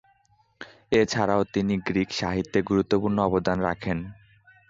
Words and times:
এছাড়াও 0.93 1.41
তিনি 1.53 1.73
গ্রিক 1.87 2.09
সাহিত্যে 2.13 2.59
গুরুত্বপূর্ণ 2.69 3.17
অবদান 3.27 3.57
রাখেন। 3.61 3.97